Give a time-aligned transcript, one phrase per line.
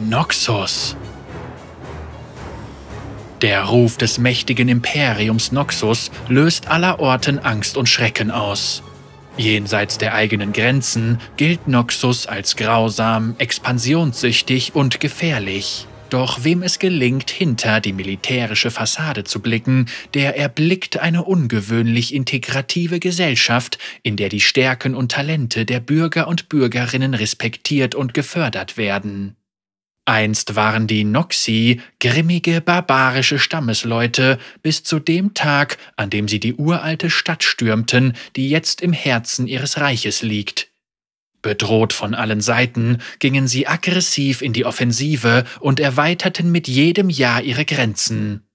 [0.00, 0.96] Noxus.
[3.42, 8.82] Der Ruf des mächtigen Imperiums Noxus löst allerorten Angst und Schrecken aus.
[9.36, 15.86] Jenseits der eigenen Grenzen gilt Noxus als grausam, expansionssüchtig und gefährlich.
[16.10, 22.98] Doch wem es gelingt, hinter die militärische Fassade zu blicken, der erblickt eine ungewöhnlich integrative
[22.98, 29.36] Gesellschaft, in der die Stärken und Talente der Bürger und Bürgerinnen respektiert und gefördert werden.
[30.04, 36.54] Einst waren die Noxi grimmige, barbarische Stammesleute bis zu dem Tag, an dem sie die
[36.54, 40.68] uralte Stadt stürmten, die jetzt im Herzen ihres Reiches liegt.
[41.40, 47.42] Bedroht von allen Seiten gingen sie aggressiv in die Offensive und erweiterten mit jedem Jahr
[47.42, 48.46] ihre Grenzen.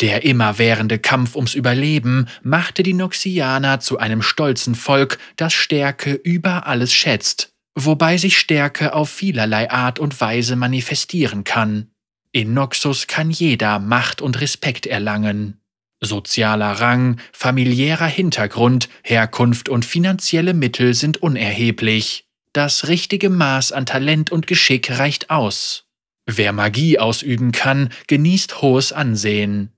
[0.00, 6.66] Der immerwährende Kampf ums Überleben machte die Noxianer zu einem stolzen Volk, das Stärke über
[6.66, 11.90] alles schätzt, wobei sich Stärke auf vielerlei Art und Weise manifestieren kann.
[12.32, 15.60] In Noxus kann jeder Macht und Respekt erlangen.
[16.00, 22.26] Sozialer Rang, familiärer Hintergrund, Herkunft und finanzielle Mittel sind unerheblich.
[22.52, 25.84] Das richtige Maß an Talent und Geschick reicht aus.
[26.26, 29.72] Wer Magie ausüben kann, genießt hohes Ansehen.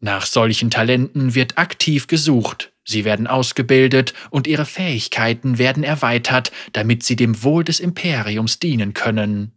[0.00, 7.02] Nach solchen Talenten wird aktiv gesucht, sie werden ausgebildet und ihre Fähigkeiten werden erweitert, damit
[7.02, 9.52] sie dem Wohl des Imperiums dienen können.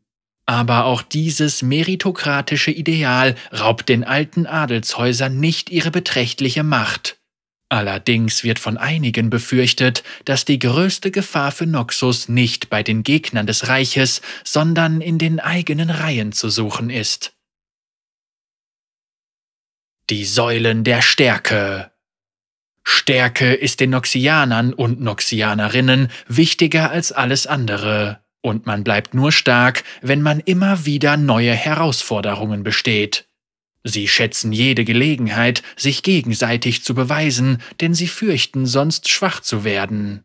[0.46, 7.22] Aber auch dieses meritokratische Ideal raubt den alten Adelshäusern nicht ihre beträchtliche Macht.
[7.70, 13.48] Allerdings wird von einigen befürchtet, dass die größte Gefahr für Noxus nicht bei den Gegnern
[13.48, 17.32] des Reiches, sondern in den eigenen Reihen zu suchen ist.
[20.10, 21.91] Die Säulen der Stärke
[23.02, 28.20] Stärke ist den Noxianern und Noxianerinnen wichtiger als alles andere.
[28.42, 33.26] Und man bleibt nur stark, wenn man immer wieder neue Herausforderungen besteht.
[33.84, 40.24] Sie schätzen jede Gelegenheit, sich gegenseitig zu beweisen, denn sie fürchten sonst schwach zu werden.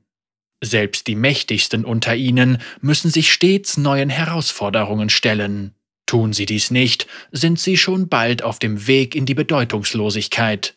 [0.62, 5.72] Selbst die mächtigsten unter ihnen müssen sich stets neuen Herausforderungen stellen.
[6.04, 10.75] Tun sie dies nicht, sind sie schon bald auf dem Weg in die Bedeutungslosigkeit.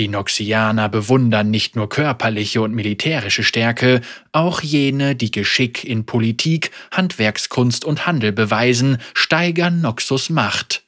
[0.00, 4.00] Die Noxianer bewundern nicht nur körperliche und militärische Stärke,
[4.32, 10.84] auch jene, die Geschick in Politik, Handwerkskunst und Handel beweisen, steigern Noxus Macht.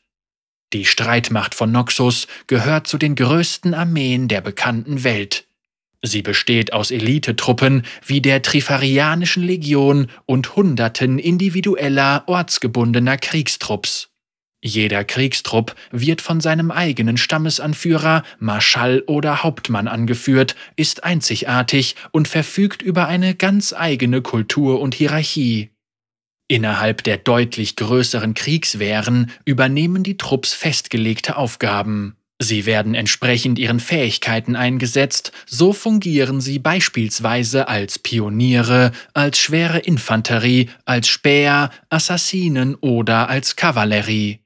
[0.73, 5.44] Die Streitmacht von Noxus gehört zu den größten Armeen der bekannten Welt.
[6.00, 14.12] Sie besteht aus Elitetruppen wie der Trifarianischen Legion und Hunderten individueller, ortsgebundener Kriegstrupps.
[14.65, 22.81] Jeder Kriegstrupp wird von seinem eigenen Stammesanführer, Marschall oder Hauptmann angeführt, ist einzigartig und verfügt
[22.81, 25.71] über eine ganz eigene Kultur und Hierarchie.
[26.47, 32.17] Innerhalb der deutlich größeren Kriegswehren übernehmen die Trupps festgelegte Aufgaben.
[32.41, 40.69] Sie werden entsprechend ihren Fähigkeiten eingesetzt, so fungieren sie beispielsweise als Pioniere, als schwere Infanterie,
[40.84, 44.41] als Späher, Assassinen oder als Kavallerie.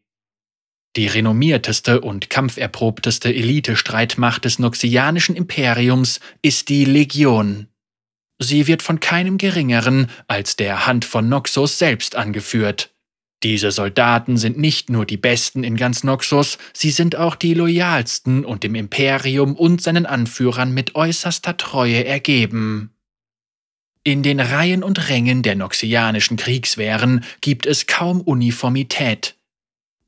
[0.96, 7.68] Die renommierteste und kampferprobteste Elite-Streitmacht des Noxianischen Imperiums ist die Legion.
[8.38, 12.94] Sie wird von keinem geringeren als der Hand von Noxus selbst angeführt.
[13.42, 18.46] Diese Soldaten sind nicht nur die besten in ganz Noxus, sie sind auch die loyalsten
[18.46, 22.94] und dem Imperium und seinen Anführern mit äußerster Treue ergeben.
[24.02, 29.36] In den Reihen und Rängen der noxianischen Kriegswehren gibt es kaum Uniformität.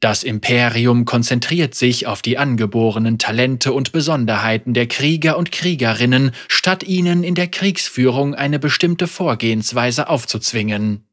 [0.01, 6.85] Das Imperium konzentriert sich auf die angeborenen Talente und Besonderheiten der Krieger und Kriegerinnen, statt
[6.85, 11.05] ihnen in der Kriegsführung eine bestimmte Vorgehensweise aufzuzwingen.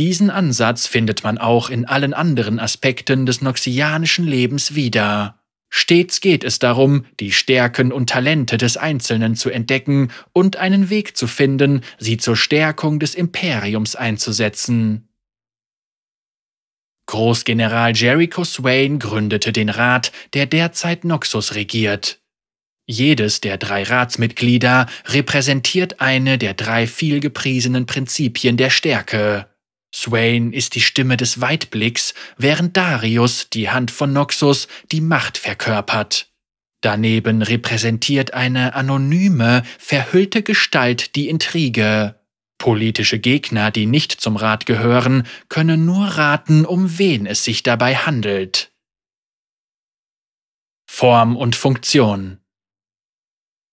[0.00, 5.38] Diesen Ansatz findet man auch in allen anderen Aspekten des noxianischen Lebens wieder.
[5.70, 11.16] Stets geht es darum, die Stärken und Talente des Einzelnen zu entdecken und einen Weg
[11.16, 15.08] zu finden, sie zur Stärkung des Imperiums einzusetzen.
[17.06, 22.20] Großgeneral Jericho Swain gründete den Rat, der derzeit Noxus regiert.
[22.86, 29.48] Jedes der drei Ratsmitglieder repräsentiert eine der drei vielgepriesenen Prinzipien der Stärke.
[29.94, 36.30] Swain ist die Stimme des Weitblicks, während Darius, die Hand von Noxus, die Macht verkörpert.
[36.80, 42.16] Daneben repräsentiert eine anonyme, verhüllte Gestalt die Intrige.
[42.58, 47.96] Politische Gegner, die nicht zum Rat gehören, können nur raten, um wen es sich dabei
[47.96, 48.72] handelt.
[50.86, 52.38] Form und Funktion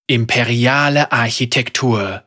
[0.08, 2.26] Imperiale Architektur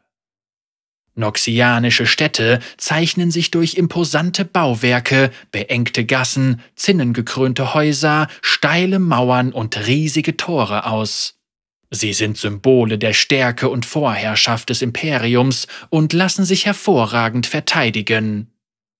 [1.16, 10.36] Noxianische Städte zeichnen sich durch imposante Bauwerke, beengte Gassen, zinnengekrönte Häuser, steile Mauern und riesige
[10.36, 11.38] Tore aus.
[11.90, 18.50] Sie sind Symbole der Stärke und Vorherrschaft des Imperiums und lassen sich hervorragend verteidigen.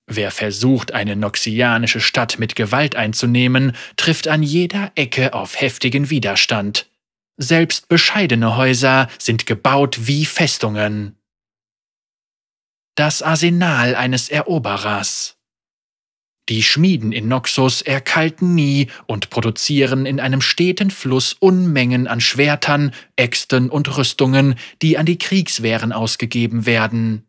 [0.07, 6.91] Wer versucht, eine noxianische Stadt mit Gewalt einzunehmen, trifft an jeder Ecke auf heftigen Widerstand.
[7.37, 11.17] Selbst bescheidene Häuser sind gebaut wie Festungen.
[12.95, 15.37] Das Arsenal eines Eroberers.
[16.51, 22.93] Die Schmieden in Noxus erkalten nie und produzieren in einem steten Fluss Unmengen an Schwertern,
[23.17, 27.25] Äxten und Rüstungen, die an die Kriegswehren ausgegeben werden.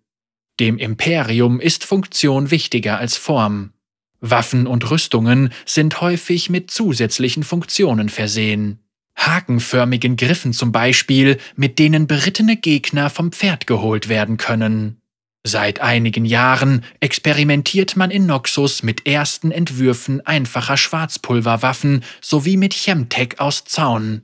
[0.59, 3.71] Dem Imperium ist Funktion wichtiger als Form.
[4.19, 8.79] Waffen und Rüstungen sind häufig mit zusätzlichen Funktionen versehen.
[9.17, 15.01] Hakenförmigen Griffen zum Beispiel, mit denen berittene Gegner vom Pferd geholt werden können.
[15.47, 23.39] Seit einigen Jahren experimentiert man in Noxus mit ersten Entwürfen einfacher Schwarzpulverwaffen sowie mit Chemtech
[23.39, 24.23] aus Zaun.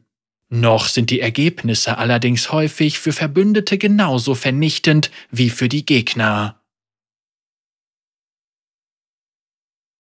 [0.50, 6.60] Noch sind die Ergebnisse allerdings häufig für Verbündete genauso vernichtend wie für die Gegner.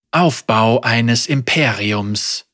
[0.09, 2.47] Aufbau eines Imperiums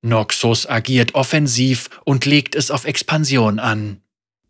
[0.00, 4.01] Noxus agiert offensiv und legt es auf Expansion an.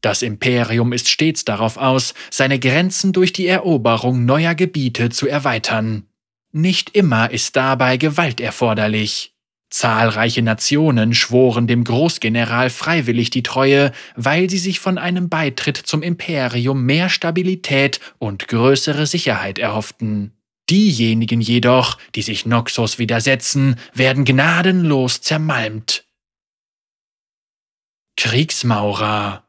[0.02, 6.06] Das Imperium ist stets darauf aus, seine Grenzen durch die Eroberung neuer Gebiete zu erweitern.
[6.50, 9.32] Nicht immer ist dabei Gewalt erforderlich.
[9.70, 16.02] Zahlreiche Nationen schworen dem Großgeneral freiwillig die Treue, weil sie sich von einem Beitritt zum
[16.02, 20.32] Imperium mehr Stabilität und größere Sicherheit erhofften.
[20.69, 26.05] Diejenigen jedoch, die sich Noxus widersetzen, werden gnadenlos zermalmt.
[28.19, 29.44] Kriegsmaurer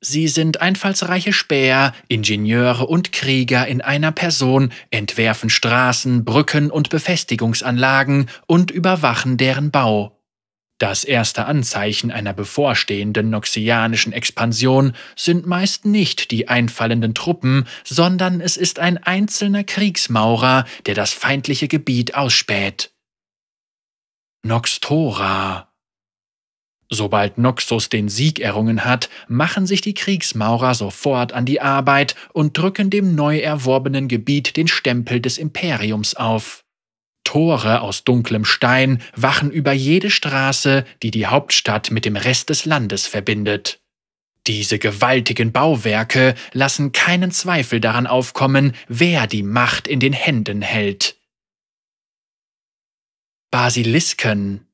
[0.00, 8.30] Sie sind einfallsreiche Späher, Ingenieure und Krieger in einer Person, entwerfen Straßen, Brücken und Befestigungsanlagen
[8.46, 10.14] und überwachen deren Bau.
[10.78, 18.56] Das erste Anzeichen einer bevorstehenden noxianischen Expansion sind meist nicht die einfallenden Truppen, sondern es
[18.56, 22.92] ist ein einzelner Kriegsmaurer, der das feindliche Gebiet ausspäht.
[24.44, 25.67] Noxtora
[26.90, 32.56] Sobald Noxus den Sieg errungen hat, machen sich die Kriegsmaurer sofort an die Arbeit und
[32.56, 36.64] drücken dem neu erworbenen Gebiet den Stempel des Imperiums auf.
[37.24, 42.64] Tore aus dunklem Stein wachen über jede Straße, die die Hauptstadt mit dem Rest des
[42.64, 43.80] Landes verbindet.
[44.46, 51.16] Diese gewaltigen Bauwerke lassen keinen Zweifel daran aufkommen, wer die Macht in den Händen hält.
[53.50, 54.67] Basilisken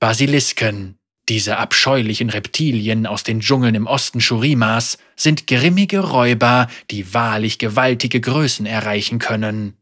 [0.00, 0.96] Basilisken,
[1.28, 8.20] diese abscheulichen Reptilien aus den Dschungeln im Osten Shurimas, sind grimmige Räuber, die wahrlich gewaltige
[8.20, 9.74] Größen erreichen können.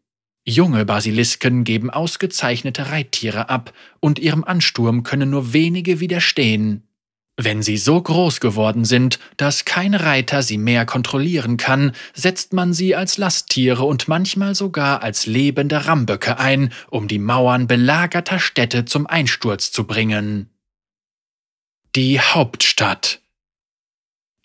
[0.42, 6.88] Junge Basilisken geben ausgezeichnete Reittiere ab, und ihrem Ansturm können nur wenige widerstehen.
[7.38, 12.72] Wenn sie so groß geworden sind, dass kein Reiter sie mehr kontrollieren kann, setzt man
[12.72, 18.86] sie als Lasttiere und manchmal sogar als lebende Ramböcke ein, um die Mauern belagerter Städte
[18.86, 20.48] zum Einsturz zu bringen.
[21.94, 23.20] Die Hauptstadt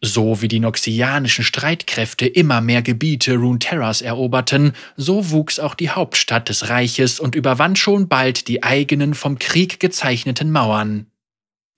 [0.01, 6.49] so wie die noxianischen Streitkräfte immer mehr Gebiete Runeterras eroberten, so wuchs auch die Hauptstadt
[6.49, 11.05] des Reiches und überwand schon bald die eigenen vom Krieg gezeichneten Mauern.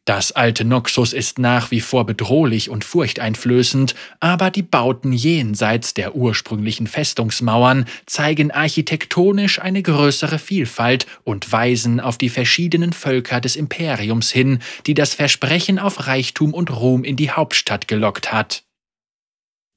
[0.05, 6.13] Das alte Noxus ist nach wie vor bedrohlich und furchteinflößend, aber die Bauten jenseits der
[6.13, 14.29] ursprünglichen Festungsmauern zeigen architektonisch eine größere Vielfalt und weisen auf die verschiedenen Völker des Imperiums
[14.29, 18.63] hin, die das Versprechen auf Reichtum und Ruhm in die Hauptstadt gelockt hat.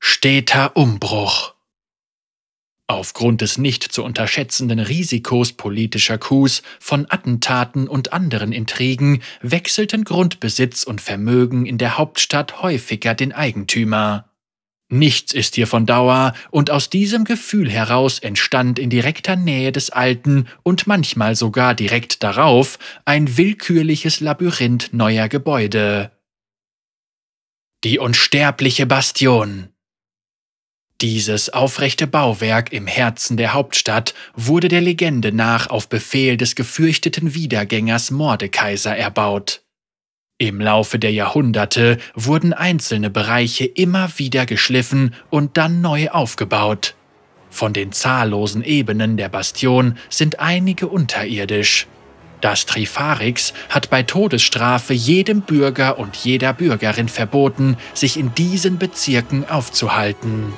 [0.01, 1.56] Steter Umbruch
[2.89, 10.85] Aufgrund des nicht zu unterschätzenden Risikos politischer Coups, von Attentaten und anderen Intrigen wechselten Grundbesitz
[10.85, 14.31] und Vermögen in der Hauptstadt häufiger den Eigentümer.
[14.89, 19.91] Nichts ist hier von Dauer, und aus diesem Gefühl heraus entstand in direkter Nähe des
[19.91, 26.13] Alten und manchmal sogar direkt darauf ein willkürliches Labyrinth neuer Gebäude.
[27.83, 29.71] Die unsterbliche Bastion
[31.03, 37.35] dieses aufrechte Bauwerk im Herzen der Hauptstadt wurde der Legende nach auf Befehl des gefürchteten
[37.35, 39.61] Wiedergängers Mordekaiser erbaut.
[40.39, 46.95] Im Laufe der Jahrhunderte wurden einzelne Bereiche immer wieder geschliffen und dann neu aufgebaut.
[47.51, 51.87] Von den zahllosen Ebenen der Bastion sind einige unterirdisch.
[52.41, 59.49] Das Trifarix hat bei Todesstrafe jedem Bürger und jeder Bürgerin verboten, sich in diesen Bezirken
[59.49, 60.53] aufzuhalten.